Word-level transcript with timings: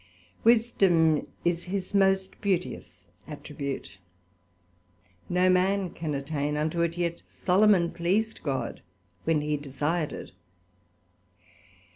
Wisdom 0.43 1.27
is 1.45 1.65
his 1.65 1.93
most 1.93 2.41
beauteous 2.41 3.09
Attribute, 3.27 3.99
no 5.29 5.47
man 5.47 5.91
can 5.91 6.15
attain 6.15 6.57
unto 6.57 6.81
it, 6.81 6.97
yet 6.97 7.21
Solomon 7.23 7.91
pleased 7.91 8.41
God 8.41 8.81
when 9.25 9.41
he 9.41 9.57
desired 9.57 10.11
it. 10.11 10.31